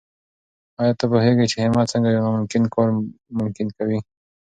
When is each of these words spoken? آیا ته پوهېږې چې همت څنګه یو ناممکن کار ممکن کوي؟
آیا 0.81 0.93
ته 0.99 1.05
پوهېږې 1.11 1.45
چې 1.51 1.57
همت 1.65 1.87
څنګه 1.93 2.09
یو 2.11 2.23
ناممکن 2.25 2.63
کار 2.73 2.87
ممکن 3.39 3.67
کوي؟ 3.77 3.99